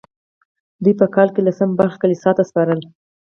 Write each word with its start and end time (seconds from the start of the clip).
دوی 0.83 0.93
په 1.01 1.05
کال 1.15 1.27
کې 1.35 1.41
لسمه 1.47 1.73
برخه 1.79 1.97
کلیسا 2.03 2.31
ته 2.37 2.43
سپارله. 2.49 2.87